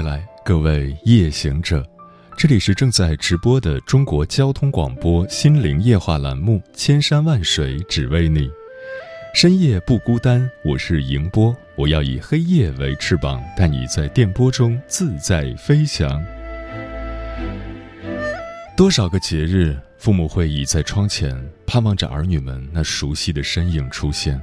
[0.00, 1.84] 来，各位夜行者，
[2.36, 8.48] 这里是正在直播的中国交通广播心灵夜话栏目《千山万水只为你》，
[9.34, 16.24] 深夜不孤单，我是迎波，我要以黑夜为翅膀，带你在电波中自在飞翔。
[18.76, 24.38] 多少个节日，父母会倚在窗前，盼望着儿女们那熟悉的身影出现；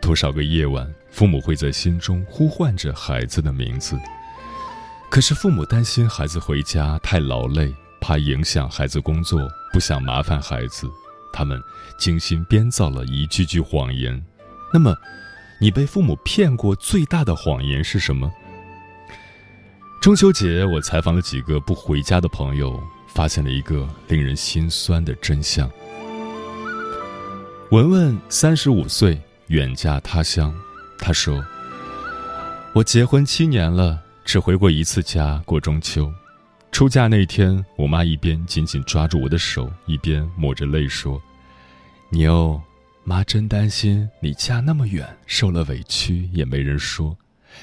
[0.00, 3.98] 多少个夜晚，父母会在心中呼唤着孩子的名字。
[5.14, 10.90] 可是父母担心孩子回家太劳累，怕影响孩子工作，不想麻烦孩子，
[11.32, 11.62] 他们
[11.96, 14.20] 精心编造了一句句谎言。
[14.72, 14.92] 那么，
[15.60, 18.28] 你被父母骗过最大的谎言是什么？
[20.02, 25.70] 中秋节，我采访了几个不回家的朋友，发现了一个令人心酸的真相。
[27.70, 30.52] 文文三十五岁，远嫁他乡，
[30.98, 31.40] 她说
[32.74, 36.12] ：“我结婚七年了。”只回过一次家过中秋，
[36.72, 41.22] 出嫁那天，我妈一边紧紧抓住我的手，一边抹着泪说
[42.10, 42.60] ：“妞，
[43.04, 47.14] 妈真担心你嫁那么远，受了委屈也没人说；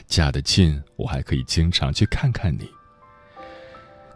[0.08, 2.70] 嫁得近，我还可以经常去看看你。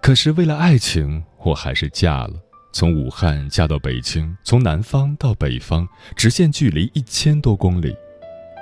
[0.01, 2.33] 可是为了爱情，我还是嫁了。
[2.71, 7.95] 从武汉嫁到北京，从南方到北方，直线距离一千多公里。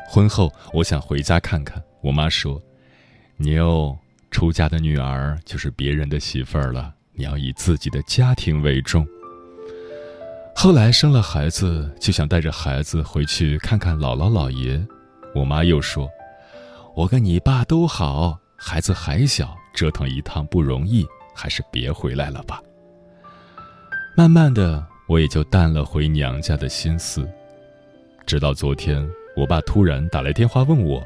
[0.07, 2.59] 婚后，我想回家看看，我妈说。”
[3.37, 3.97] 妞，
[4.31, 9.05] 出嫁的女儿就是别人的媳妇儿了，你要以自己的家庭为重。
[10.55, 14.81] 后来生了孩子，就想带着孩子回去看看姥姥姥爷。
[15.33, 16.07] 我妈又说
[16.95, 22.61] ：“我跟你爸都好，孩子还小，折腾一趟不容易，还是别回来了吧。”
[24.15, 27.27] 慢慢的，我也就淡了回娘家的心思。
[28.27, 31.03] 直到昨天，我爸突然打来电话问我：“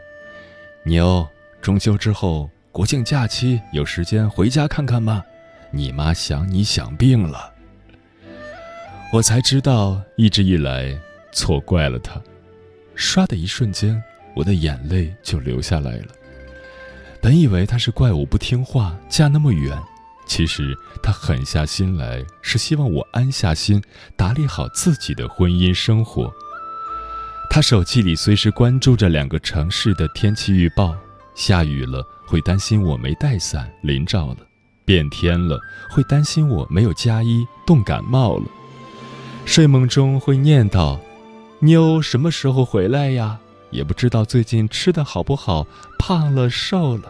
[0.84, 1.26] 妞。”
[1.68, 5.22] 中秋之后，国庆假期有时间回家看看吗？
[5.70, 7.52] 你妈想你想病了。
[9.12, 10.98] 我才知道，一直以来
[11.34, 12.22] 错怪了她。
[12.96, 14.02] 唰的一瞬间，
[14.34, 16.08] 我的眼泪就流下来了。
[17.22, 19.78] 本以为她是怪我不听话，嫁那么远，
[20.26, 20.74] 其实
[21.04, 23.84] 她狠下心来，是希望我安下心，
[24.16, 26.34] 打理好自己的婚姻生活。
[27.50, 30.96] 她手机里随时关注着两个城市的天气预报。
[31.38, 34.38] 下雨了，会担心我没带伞淋着了；
[34.84, 38.46] 变天了，会担心我没有加衣冻感冒了。
[39.46, 41.00] 睡梦中会念叨
[41.62, 43.40] ：“妞什么时候回来呀？”
[43.70, 45.68] 也不知道最近吃的好不好，
[46.00, 47.04] 胖了瘦了。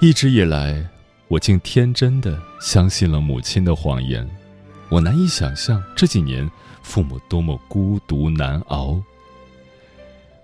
[0.00, 0.88] 一直以来，
[1.26, 4.24] 我竟天真的相信了母亲的谎言。
[4.90, 6.48] 我难以想象这几年
[6.82, 9.02] 父母多么孤独难熬。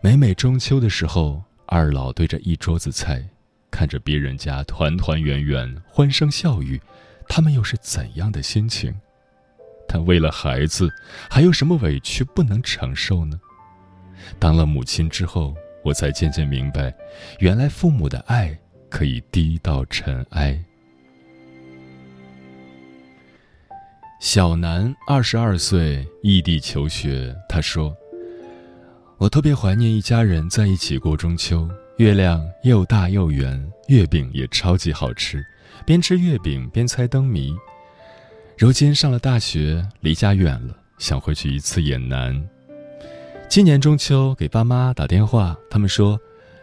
[0.00, 1.40] 每每中秋的时候。
[1.70, 3.24] 二老对着一桌子菜，
[3.70, 6.80] 看着别人家团团圆圆、欢声笑语，
[7.28, 8.92] 他们又是怎样的心情？
[9.86, 10.92] 但为了孩子，
[11.30, 13.40] 还有什么委屈不能承受呢？
[14.36, 15.54] 当了母亲之后，
[15.84, 16.92] 我才渐渐明白，
[17.38, 18.58] 原来父母的爱
[18.88, 20.60] 可以低到尘埃。
[24.20, 27.96] 小南二十二岁，异地求学，他说。
[29.20, 35.44] 我特别怀念一家人在一起过中秋，月亮又大又圆，月饼也超级好吃，
[35.84, 37.54] 边吃月饼边猜灯谜。
[38.56, 42.42] 如今上了大学，离家远了，想回去一次也难。
[43.46, 46.18] 今年中秋给爸妈打电话，他们说：“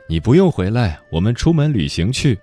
[0.09, 2.39] 你不用回来，我们出门旅行去。”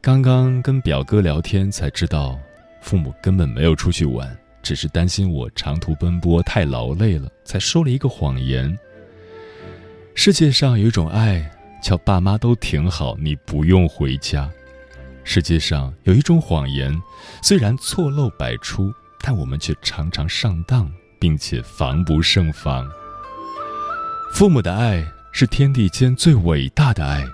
[0.00, 2.38] 刚刚跟表哥聊天才知道，
[2.80, 8.74] 父母根本没有出去玩，只是担心我长途奔波太劳累了，才说了一个谎言。
[10.16, 11.50] 世界上有一种爱，
[11.82, 14.48] 叫爸妈都挺好，你不用回家。
[15.24, 16.96] 世界上有一种谎言，
[17.42, 22.88] 虽然错漏百出，但我们却常常上当，并且防不胜防。
[24.32, 27.24] 父母的爱是天地间最伟大的爱。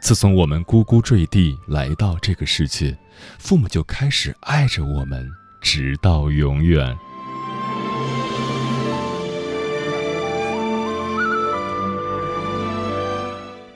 [0.00, 2.96] 自从我们呱呱坠地来到这个世界，
[3.38, 5.28] 父母就开始爱着我们，
[5.60, 6.96] 直到永远。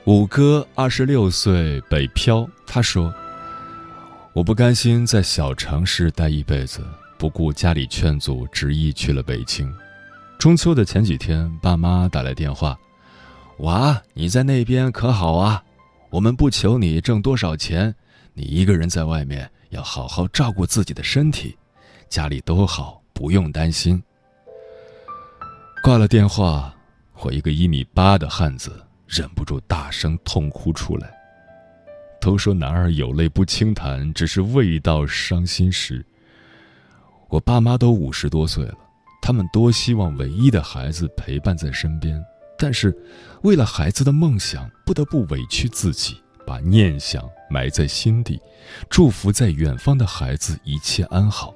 [0.08, 2.48] 五哥二十六岁，北漂。
[2.66, 3.14] 他说
[4.32, 6.82] ：“我不甘心在小城市待一辈子，
[7.18, 9.70] 不顾家里劝阻，执意去了北京。
[10.38, 12.74] 中秋的前几天，爸妈打来电话
[13.60, 15.62] ：‘娃，你在那边可好啊？
[16.08, 17.94] 我们不求你挣多少钱，
[18.32, 21.54] 你一个人在外面要好好照顾自己的身体，
[22.08, 24.02] 家里都好，不用担心。’
[25.84, 26.74] 挂了电话，
[27.20, 28.72] 我一个一米八的汉子。”
[29.08, 31.10] 忍不住大声痛哭出来。
[32.20, 36.04] 都说男儿有泪不轻弹，只是未到伤心时。
[37.28, 38.74] 我爸妈都五十多岁了，
[39.22, 42.20] 他们多希望唯一的孩子陪伴在身边，
[42.58, 42.96] 但是
[43.42, 48.40] 为了孩子的梦想，不得不委屈自己，把念想埋在心底，
[48.88, 51.54] 祝福在远方的孩子一切安好。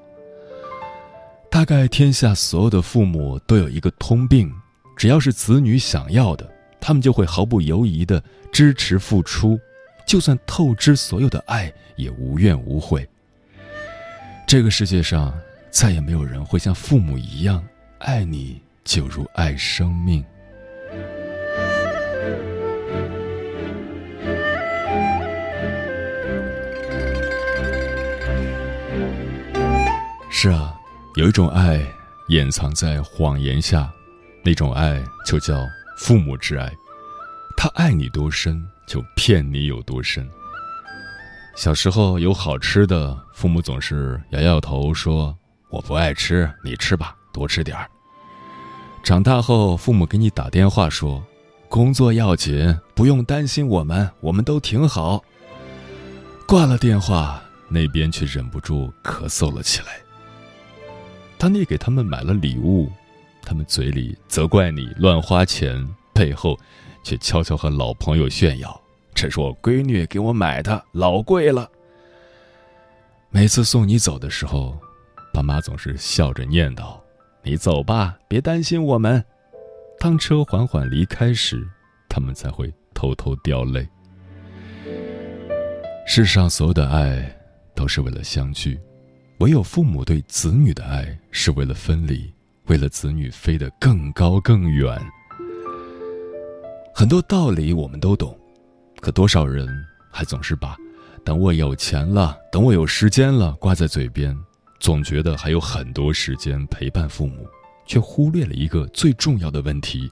[1.50, 4.52] 大概天下所有的父母都有一个通病，
[4.96, 6.51] 只要是子女想要的。
[6.84, 8.20] 他们就会毫不犹豫地
[8.50, 9.56] 支持付出，
[10.04, 13.08] 就算透支所有的爱也无怨无悔。
[14.48, 15.32] 这个世界上
[15.70, 17.64] 再也没有人会像父母一样
[17.98, 20.24] 爱你，就如爱生命。
[30.28, 30.74] 是啊，
[31.14, 31.80] 有一种爱
[32.28, 33.88] 掩藏在谎言下，
[34.42, 35.64] 那种爱就叫。
[35.96, 36.72] 父母之爱，
[37.56, 40.28] 他爱你多深，就骗你有多深。
[41.54, 45.36] 小时候有好吃的，父母总是摇摇头说
[45.70, 47.88] ：“我不爱吃，你吃吧，多吃点儿。”
[49.04, 51.22] 长大后，父母给你打电话说
[51.68, 55.22] ：“工作要紧，不用担心我们，我们都挺好。”
[56.48, 60.00] 挂了电话，那边却忍不住咳嗽了起来。
[61.38, 62.90] 当你给他们买了礼物。
[63.42, 66.58] 他们嘴里责怪你乱花钱，背后
[67.04, 68.80] 却悄悄和老朋友炫耀
[69.14, 71.70] ：“这是我闺女给我买的，老贵了。”
[73.30, 74.78] 每次送你走的时候，
[75.32, 76.98] 爸妈总是笑着念叨
[77.42, 79.22] ：“你走吧，别担心我们。”
[79.98, 81.66] 当车缓缓离开时，
[82.08, 83.86] 他们才会偷偷掉泪。
[86.06, 87.34] 世上所有的爱
[87.74, 88.80] 都是为了相聚，
[89.38, 92.32] 唯有父母对子女的爱是为了分离。
[92.66, 94.98] 为了子女飞得更高更远，
[96.94, 98.38] 很多道理我们都懂，
[99.00, 99.68] 可多少人
[100.10, 100.76] 还总是把
[101.24, 104.36] “等我有钱了，等我有时间了”挂在嘴边，
[104.78, 107.46] 总觉得还有很多时间陪伴父母，
[107.84, 110.10] 却忽略了一个最重要的问题：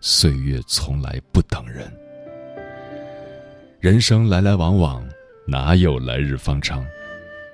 [0.00, 1.90] 岁月从来不等人，
[3.80, 5.02] 人生来来往往，
[5.46, 6.84] 哪有来日方长？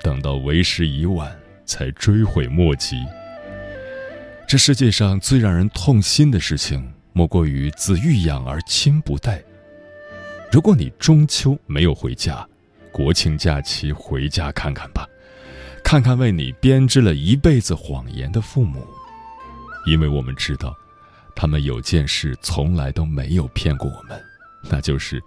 [0.03, 1.35] 等到为时已晚，
[1.65, 2.97] 才追悔莫及。
[4.55, 9.43] 这世界上最让人痛心的事情，莫过于子欲养而亲不待。
[10.53, 12.49] 如果你中秋没有回家，
[12.93, 15.09] 国庆假期回家看看吧，
[15.83, 18.87] 看看为你编织了一辈子谎言的父母，
[19.87, 20.73] 因为我们知道，
[21.35, 24.23] 他们有件事从来都没有骗过我们，
[24.71, 25.21] 那就是，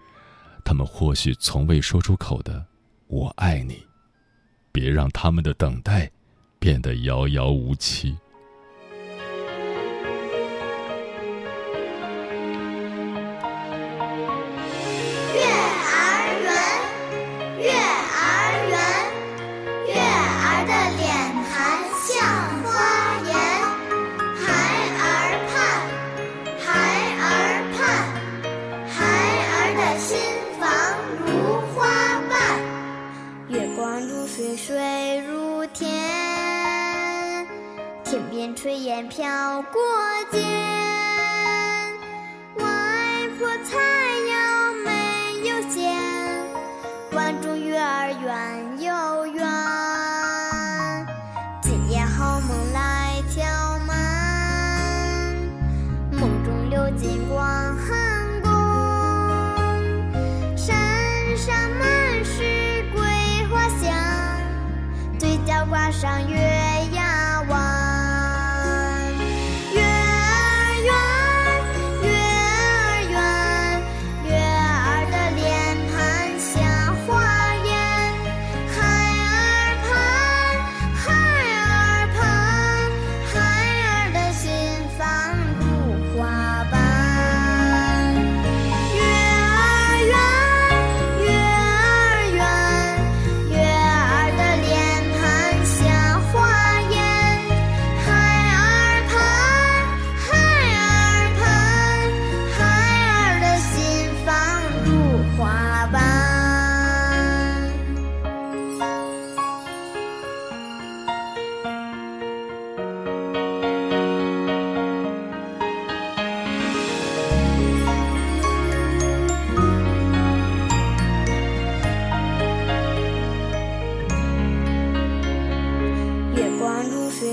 [0.64, 2.66] 他们或许从未说出口的
[3.08, 3.86] “我爱你”。
[4.72, 6.10] 别让他们的等待，
[6.60, 8.16] 变得遥遥无期。
[39.04, 39.82] 飘过
[40.32, 40.87] 肩，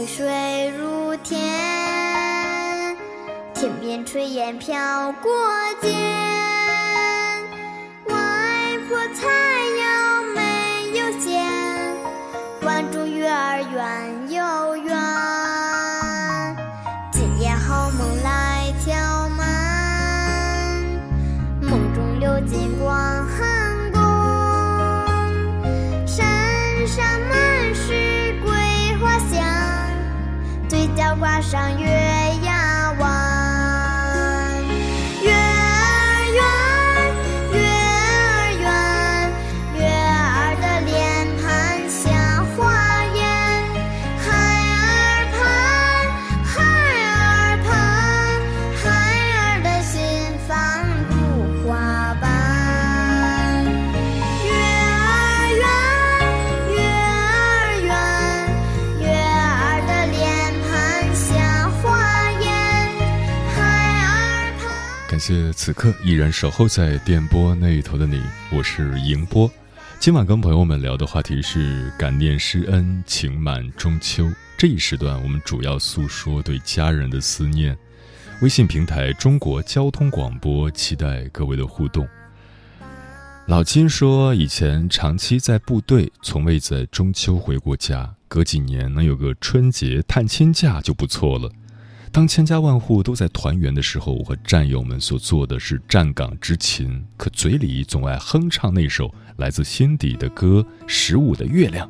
[0.07, 1.41] 水，水如天，
[3.55, 5.33] 天边炊烟飘过
[5.81, 5.93] 肩。
[8.07, 9.54] 外婆菜
[31.51, 32.04] 上月
[65.27, 68.21] 谢此刻依然守候在电波那一头的你，
[68.53, 69.51] 我是迎波。
[69.99, 74.31] 今晚跟朋友们聊的话题是感念师恩，情满中秋。
[74.59, 77.75] 这一时段我们主要诉说对家人的思念。
[78.43, 82.07] 微信平台中国交通广播，期待各位的互动。
[83.47, 91.51] 老金说，以前长期在部队，从未在中秋回过家，隔几年能有个春节探亲假就不错了。
[92.15, 101.85] 当千家万户都在团圆的时候，我和战友们所做的是站岗执勤，可嘴里总爱哼唱那首来自心底的歌《十五的月亮》。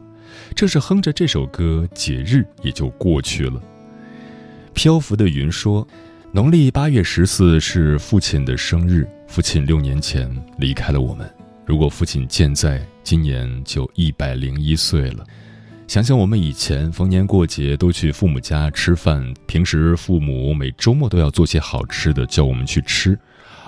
[0.56, 3.62] 正是哼着这首歌，节日也就过去了。
[4.72, 5.86] 漂浮的云说，
[6.32, 11.30] 农历八月十四是父亲的生日，父亲六年前离开了我们。
[11.66, 15.22] 如果父亲健在，今年就一百零一岁了。
[15.86, 23.16] 想想我们以前逢年过节都去父母家吃饭，平时父母每周末都要做些好吃的叫我们去吃，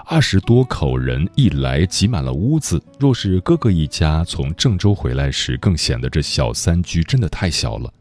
[0.06, 2.82] 二十多口人一来挤满了屋子。
[2.98, 7.92] 若是哥哥一家从郑州回来时，更显得这小三居真的太小了。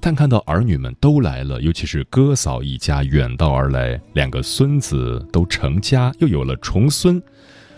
[0.00, 7.20] 但看到儿女们都来了，尤其是哥嫂一家远道而来，两个孙子都成家，又有了重孙，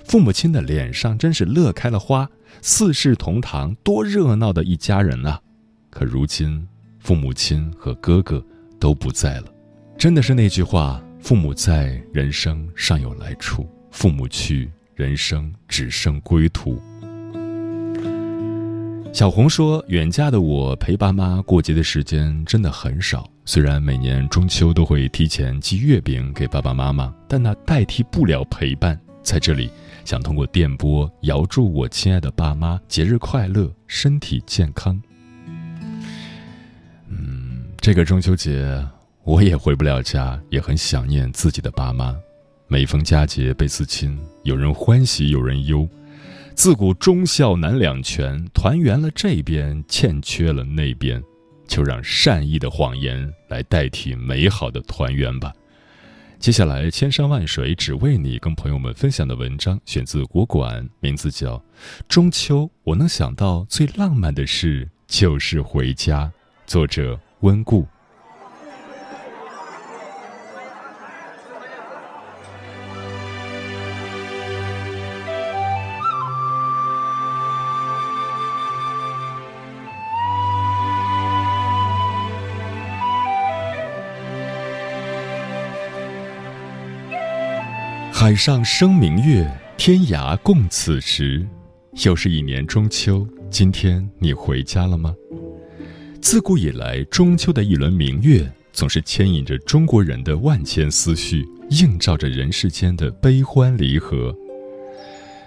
[0.04, 2.28] 父母亲的脸上真是乐开了花，
[2.60, 5.40] 四世同堂，多热闹的一家人啊！
[5.98, 6.64] 可如今，
[7.00, 8.40] 父母亲和哥哥
[8.78, 9.46] 都不在了，
[9.98, 16.80] 真的是那句话：父母在，人生尚有来处；父母去，人生只剩归途。
[19.12, 23.28] 小红说：“远嫁的我陪爸妈过节的时间真的很少。
[23.44, 28.96] 虽然每年中秋都会提前寄月饼给爸爸妈妈，但那代替不了陪伴。
[29.24, 29.68] 在这里，
[30.04, 34.96] 想通过电波遥祝我亲爱的爸妈节日快乐，身体健康。”
[37.88, 38.86] 这个中秋节
[39.24, 42.14] 我也回不了家，也很想念自己的爸妈。
[42.66, 45.88] 每逢佳节倍思亲，有人欢喜有人忧。
[46.54, 51.24] 自古忠孝难两全，团圆了这边，欠缺了那边，
[51.66, 55.50] 就让善意的谎言来代替美好的团圆吧。
[56.38, 61.56] 接下来，千山万水只为你，跟朋友们分享的文章选自国馆，名字叫
[62.06, 66.26] 《中秋我能想到最浪漫的事就是回家》，
[66.66, 67.86] 作者温故。
[88.12, 91.46] 海上生明月，天涯共此时。
[92.04, 95.14] 又是一年中秋，今天你回家了吗？
[96.20, 104.34] 自古以来，中秋的一轮明月，总是牵引着中国人的万千思绪，映照着人世间的悲欢离合。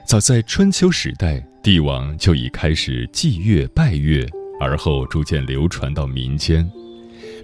[0.07, 4.25] 早在春秋时代，帝王就已开始祭月拜月，
[4.59, 6.67] 而后逐渐流传到民间。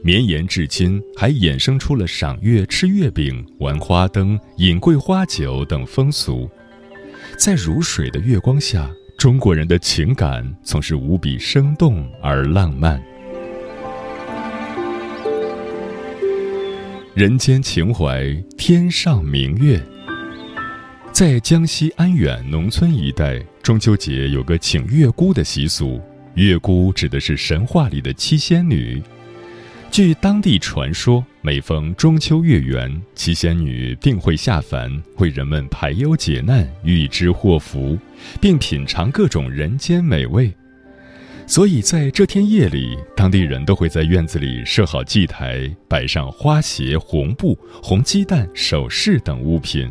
[0.03, 6.50] 绵延至今，还衍生出了赏月、吃月饼、玩花灯、饮桂花酒等风俗。
[7.38, 13.01] 在如水的月光下，中国人的情感总是无比生动而浪漫。
[17.17, 19.81] 人间情怀，天上明月。
[21.12, 26.00] 在江西安远农村一带，中秋节有个请月姑的习俗。
[26.36, 29.01] 月姑指的是神话里的七仙女。
[29.89, 37.97] 据当地传说，每逢中秋月圆，七仙女定会下凡，为人们排忧解难、预知祸福，
[38.39, 40.53] 并品尝各种人间美味。
[41.50, 49.89] 所以在这天夜里，当地人都会在院子里设好祭台，摆上花鞋、红布、红鸡蛋、首饰等物品。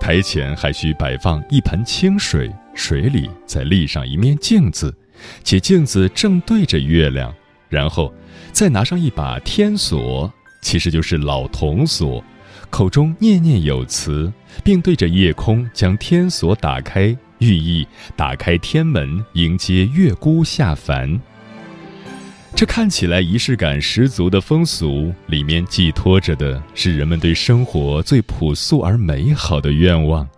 [0.00, 4.94] 台前还需摆放一盆清水，水里再立上一面镜子，
[5.42, 7.34] 且镜子正对着月亮。
[7.68, 8.14] 然后，
[8.52, 10.32] 再拿上一把天锁，
[10.62, 12.24] 其实就是老铜锁，
[12.70, 14.32] 口中念念有词，
[14.62, 17.14] 并对着夜空将天锁打开。
[17.38, 21.20] 寓意打开天门，迎接月姑下凡。
[22.54, 30.28] 这看起来仪式感十足的风俗，里面寄托着的是人们对生活最朴素而美好的愿望。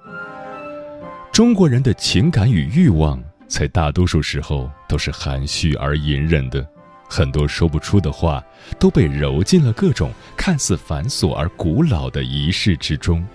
[1.33, 6.67] 中国人的情感与欲望，在大多数时候都是含蓄而隐忍的，
[7.09, 8.45] 很多说不出的话，
[8.79, 13.27] 都被揉进了各种看似繁琐而古老的仪式之中。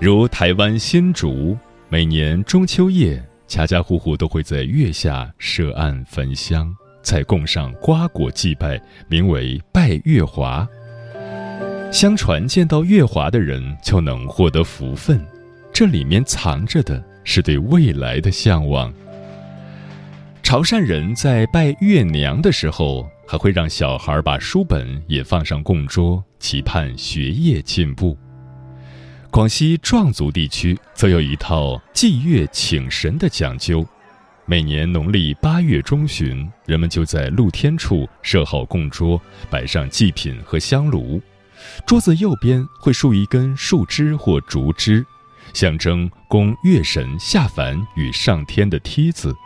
[0.00, 1.56] 如台湾新竹。
[1.88, 10.66] 每年中秋夜，家家户户都会在月下设案焚香，再供上瓜果祭拜，名为拜月华。
[11.92, 15.24] 相传见到月华的人就能获得福分，
[15.72, 18.92] 这里面藏着的是对未来的向往。
[20.42, 28.18] 潮汕人在拜月娘的时候，还会让小孩把书本也放上供桌，期盼学业进步。
[29.36, 33.86] 广西壮族地区则有一套祭月请神的讲究，
[34.46, 41.20] 每年农历八月中旬，人们就在露天处设好供桌，摆上祭品和香炉，
[41.84, 45.04] 桌子右边会竖一根树枝或竹枝，
[45.52, 49.36] 象征供月神下凡与上天的梯子。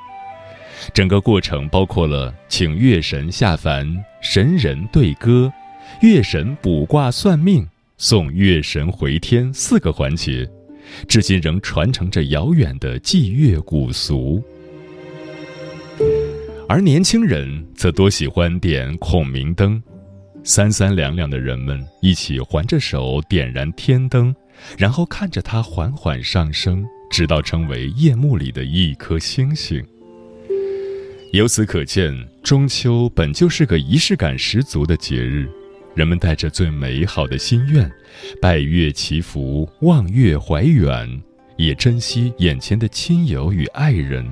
[0.94, 5.52] 整个过程包括了请月神下凡、神人对歌、
[6.00, 7.68] 月神卜卦算命。
[8.02, 10.48] 送月神回天四个环节，
[11.06, 14.42] 至今仍传承着遥远的祭月古俗。
[16.66, 19.80] 而年轻人则多喜欢点孔明灯，
[20.42, 24.34] 三三两两的人们一起环着手点燃天灯，
[24.78, 29.84] 然后看着它缓缓上升，直到成为夜幕里的一颗星星。
[31.32, 35.46] 由此可见，中秋本就是个仪式感十足的节日。
[36.00, 37.92] 人们带着最美好的心愿，
[38.40, 41.20] 拜月祈福，望月怀远，
[41.58, 44.26] 也珍惜眼前的亲友与爱人。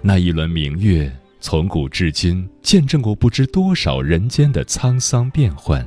[0.00, 5.86] 那一轮明月，从古至今见证过不知多少人间的沧桑变幻。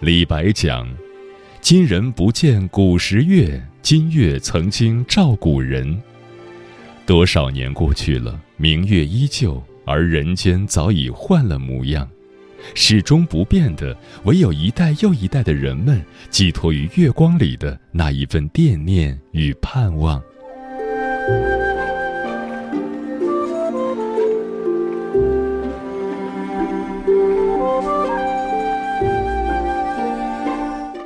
[0.00, 0.92] 李白讲
[1.62, 6.02] ：“今人不见古时月，今月曾经照古人。”
[7.06, 12.10] 多少年过去了，明月依旧，而人间早已换了模样。
[12.74, 20.22] 始终不变的，唯有一代又一代的人们寄托于月光里的那一份惦念与盼望。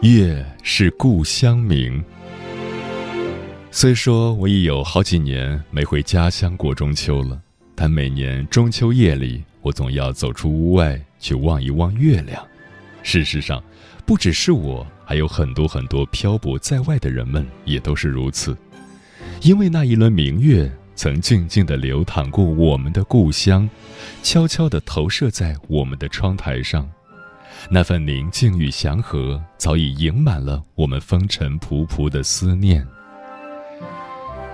[0.02, 2.04] 月是故乡明。
[3.70, 7.40] 虽说我已有好几年没回家乡过中秋了，
[7.74, 11.00] 但每年中秋夜里，我总要走出屋外。
[11.24, 12.46] 去望一望月亮。
[13.02, 13.62] 事实上，
[14.04, 18.54] 不只是我，还有很多很多漂泊在外的人们也都是如此。
[19.40, 23.68] 因为那一轮明月曾静静地流淌过我们的故乡，
[24.22, 26.86] 悄悄地投射在我们的窗台上。
[27.70, 32.86] 那份宁静与祥和，早已盈满了我们风尘仆仆的思念。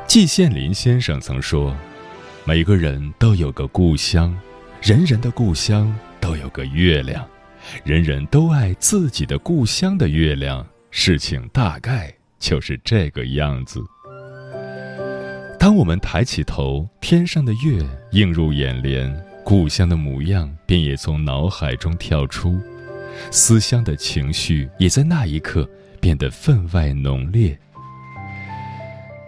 [0.06, 1.76] 季羡林先生曾说
[2.46, 4.32] ：“每个人都有个故乡，
[4.80, 7.26] 人人的故乡。”都有个月亮，
[7.84, 10.66] 人人都爱自己的故乡的月亮。
[10.90, 13.80] 事情大概就是这个样子。
[15.58, 17.80] 当我们抬起头，天上的月
[18.12, 22.58] 映入眼帘，故乡的模样便也从脑海中跳出，
[23.30, 25.68] 思乡的情绪也在那一刻
[26.00, 27.56] 变得分外浓烈。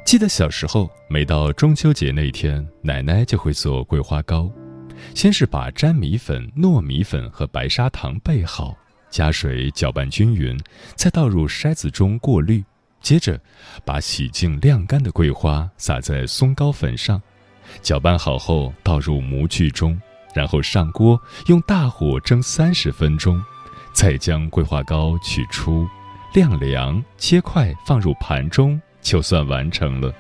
[0.04, 4.50] 记得小时候，每到中秋节那天，奶奶就会做桂花糕。
[5.14, 8.76] 先是把粘米粉、糯米粉和白砂糖备好，
[9.10, 10.58] 加水搅拌均匀，
[10.94, 12.62] 再倒入筛子中过滤。
[13.00, 13.38] 接着，
[13.84, 17.20] 把洗净晾干的桂花撒在松糕粉上，
[17.80, 20.00] 搅拌好后倒入模具中，
[20.32, 23.42] 然后上锅用大火蒸三十分钟，
[23.92, 25.86] 再将桂花糕取出，
[26.32, 30.14] 晾凉，切块放入盘中，就算完成了。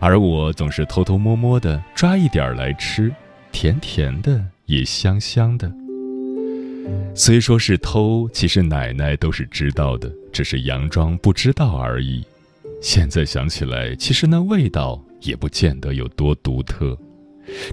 [0.00, 3.14] 而我总是偷偷摸摸地抓一点来吃。
[3.58, 5.72] 甜甜的，也香香的。
[7.14, 12.22] 虽说是偷，其实奶奶都是知道的，只是佯装不知道而已。
[12.82, 16.98] 现在想起来，其实那味道也不见得有多独特，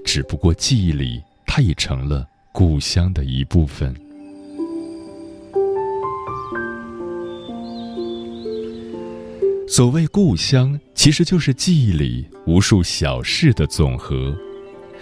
[0.06, 3.94] 只不过记忆里，它已成了故乡的一部分。
[9.68, 14.34] 所谓故乡，其实就是记忆里无数小事的总和。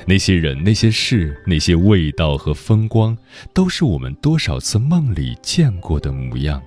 [0.06, 3.16] 那些人、那些事、那些味道和风光，
[3.54, 6.60] 都是我们多少次梦里见过的模样。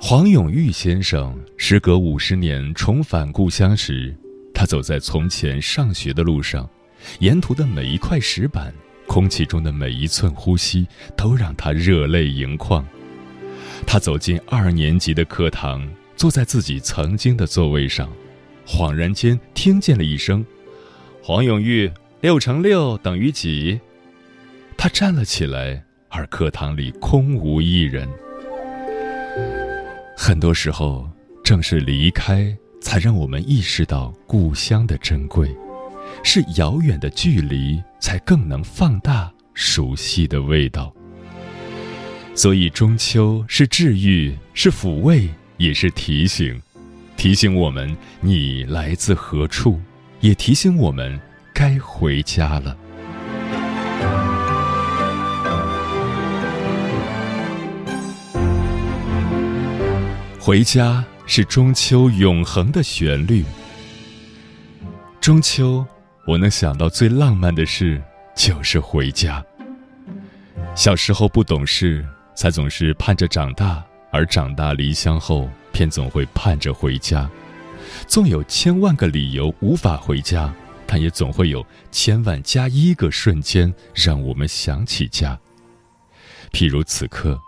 [0.00, 4.14] 黄永玉先生时隔五十年重返故乡时，
[4.54, 6.68] 他走在从前上学的路上，
[7.18, 8.72] 沿途的每一块石板，
[9.06, 10.86] 空气中的每一寸呼吸，
[11.16, 12.86] 都让他热泪盈眶。
[13.86, 15.86] 他走进二年级的课堂，
[16.16, 18.10] 坐在自己曾经的座位上，
[18.66, 20.44] 恍然间听见了一声。
[21.30, 21.88] 黄永玉，
[22.22, 23.78] 六乘六等于几？
[24.76, 28.08] 他站了起来，而课堂里空无一人。
[30.16, 31.08] 很多时候，
[31.44, 35.46] 正是离开，才让我们意识到故乡的珍贵；
[36.24, 40.92] 是遥远的距离，才更能放大熟悉的味道。
[42.34, 46.60] 所以，中秋是治愈，是抚慰，也是提醒，
[47.16, 49.80] 提醒我们你来自何处。
[50.20, 51.18] 也提醒我们
[51.54, 52.76] 该回家了。
[60.38, 63.44] 回家是中秋永恒的旋律。
[65.20, 65.86] 中秋，
[66.26, 68.02] 我能想到最浪漫的事
[68.34, 69.44] 就是回家。
[70.74, 72.04] 小时候不懂事，
[72.34, 77.30] 才总是盼着长大；而长大离乡后，偏总会盼着回家。
[78.06, 80.54] 纵有千万个理由无法回家，
[80.86, 85.38] 但也总会有千万加一个瞬间让我们想起家。
[86.52, 87.38] 譬如此刻，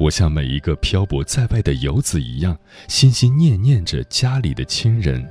[0.00, 2.56] 我像每一个漂泊在外的游子一样，
[2.88, 5.28] 心心念念着家里的亲人。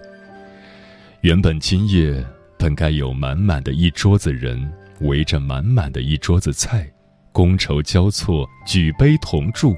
[1.21, 2.23] 原本今夜
[2.57, 6.89] 本该有满满的一桌子人围着满满的一桌子菜，
[7.33, 9.75] 觥筹交错，举杯同祝，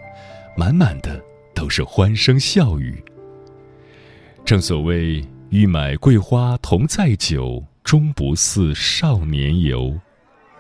[0.56, 1.20] 满满的
[1.56, 3.04] 都是欢声笑语。
[4.50, 9.96] 正所谓“欲买桂花同载酒，终不似少年游”。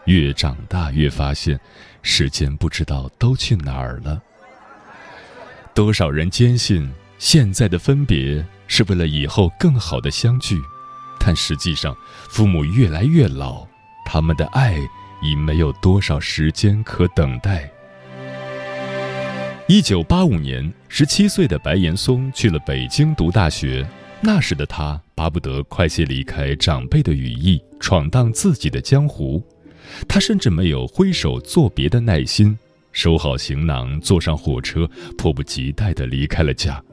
[0.06, 1.60] 越长大越发现，
[2.04, 4.21] 时间不知道都去哪儿了。
[5.73, 10.62] 多少人坚信现在的分别是为了以后更好的相聚，
[11.19, 11.97] 但实际上，
[12.30, 13.65] 父母越来越老，
[14.06, 14.78] 他们的爱
[15.23, 17.67] 已没有多少时间可等待。
[19.72, 23.88] 一九八五年，十七岁的白岩松去了北京读大学。
[24.20, 29.40] 那时的他巴不得快些离开长辈的羽翼，闯荡自己的江湖。
[30.08, 32.58] 他甚至没有挥手作别的耐心，
[32.94, 36.84] 收好行囊，坐上火车，迫不及待地离开了家。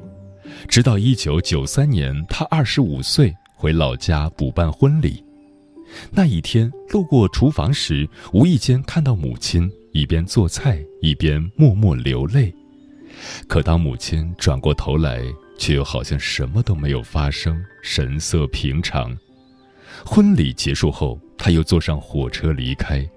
[0.68, 5.24] 直到一九九三年，他二十五岁，回老家补办婚礼。
[6.10, 12.54] 那一天，路过厨房时，无意间看到母亲一边做菜，一边默默流泪。
[13.46, 15.22] 可当母亲转过头来，
[15.58, 19.16] 却又好像什么都没有发生，神色平常。
[20.04, 23.08] 婚礼结束后，他又坐上火车离开，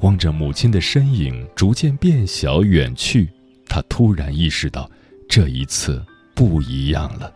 [0.00, 3.28] 望着母亲的身影逐渐变小远去，
[3.66, 4.90] 他突然意识到，
[5.28, 7.32] 这一次不一样了。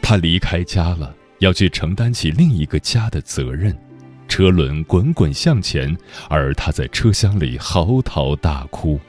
[0.00, 3.76] 他离开家了，要去承担起另一个家的责任。
[4.28, 5.96] 车轮滚滚向前，
[6.28, 9.00] 而他在车厢里嚎啕大哭。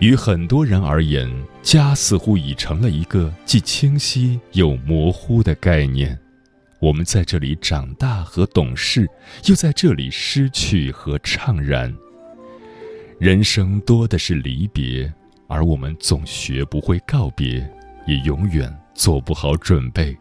[0.00, 1.30] 于很多人而言，
[1.62, 6.18] 家似乎已成了一个既清晰又模糊的概念。
[6.78, 9.06] 我们在这里长大和懂事，
[9.44, 11.94] 又在这里失去和怅然。
[13.18, 15.12] 人生多的是离别，
[15.46, 17.56] 而我们总学不会告别，
[18.06, 20.16] 也永远做不好准备。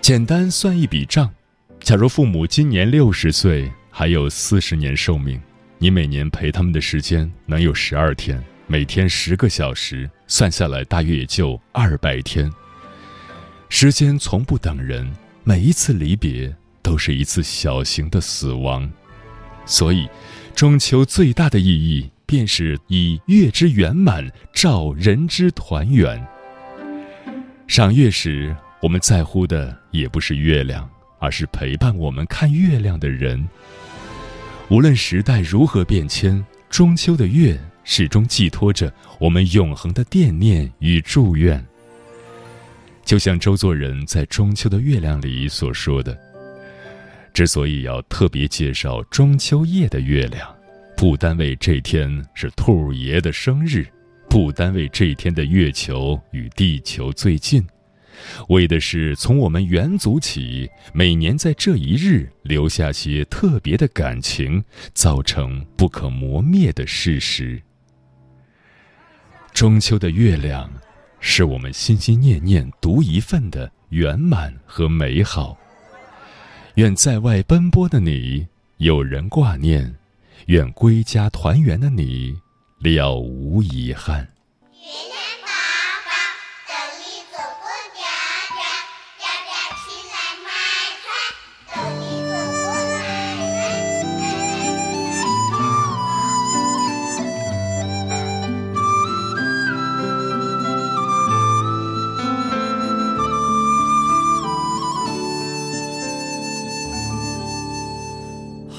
[0.00, 1.28] 简单算一笔账：
[1.80, 5.40] 假如父母今年六十岁，还有四十年寿命。
[5.82, 12.48] 你每年陪他们的时间能有十二天，每天十个小时，算下来大约也就二百天。
[13.68, 18.88] 时间从不等人，每一次离别都是一次小型的死亡。
[19.66, 20.08] 所以，
[20.54, 26.24] 中秋最大的意义便是以月之圆满照人之团圆。
[27.66, 33.48] 赏月时，我们在乎的也不是月亮，而是陪伴我们看月亮的人。
[34.68, 41.62] 无论时代如何变迁，中秋的月始终寄托着我们永恒的惦念与祝愿。
[43.04, 46.18] 就像周作人在《中秋的月亮》里所说的
[47.34, 50.48] ：“之所以要特别介绍中秋夜的月亮，
[50.96, 53.86] 不单为这天是兔爷的生日，
[54.30, 57.62] 不单为这天的月球与地球最近，
[58.48, 64.62] 为的是从我们元祖起，每年在这一日留下些特别的感情，
[64.94, 67.60] 造成不可磨灭的事实。
[69.52, 70.70] 中秋的月亮，
[71.20, 75.58] 是我们心心念念独一份的圆满和美好。
[76.76, 78.46] 愿在外奔波的你
[78.78, 79.94] 有人挂念，
[80.46, 82.34] 愿归家团圆的你
[82.80, 84.26] 了无遗憾。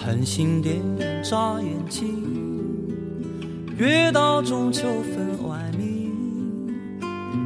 [0.06, 2.26] 繁星点点眨眼睛，
[3.78, 6.12] 月到中秋分外明。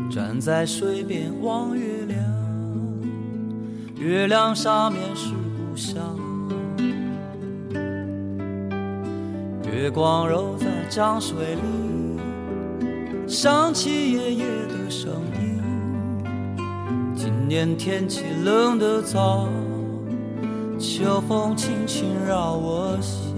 [0.10, 2.20] 站在水边望月亮，
[3.96, 6.18] 月亮下面是故乡。
[9.72, 11.62] 月光揉在江水里，
[13.28, 15.62] 想起爷爷的声音。
[17.16, 19.48] 今年天气冷得早。
[20.80, 23.34] 秋风轻轻绕我心，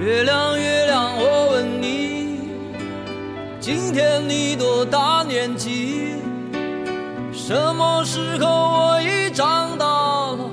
[0.00, 2.38] 月亮月亮，我问你，
[3.60, 6.14] 今天你多大年纪？
[7.30, 10.50] 什么时候我已长大了，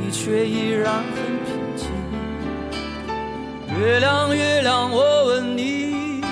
[0.00, 1.04] 你却依然很
[1.44, 1.86] 平静？
[3.78, 6.22] 月亮月亮，我问你，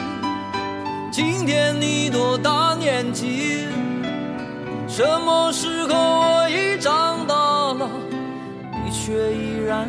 [1.10, 3.66] 今天你多大年纪？
[4.94, 7.34] 什么时候我已长大
[7.72, 7.88] 了，
[8.84, 9.88] 你却依然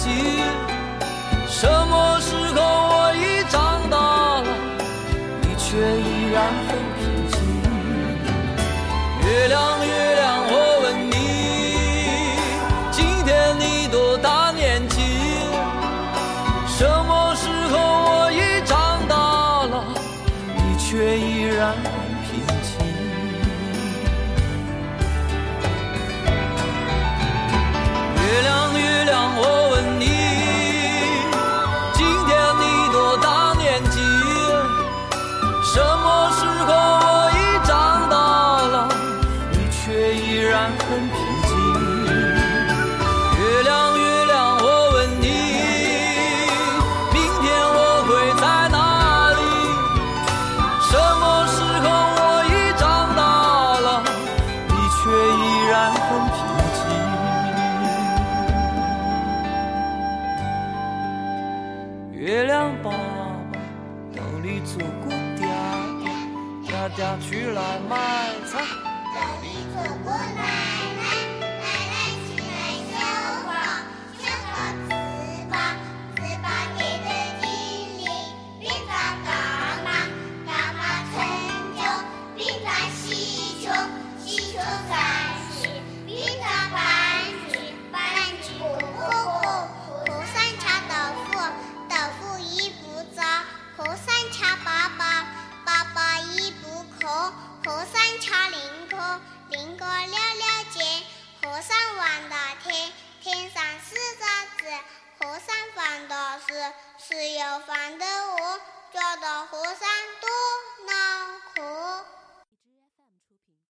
[0.00, 0.39] 什